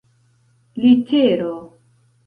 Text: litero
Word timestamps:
litero 0.81 1.55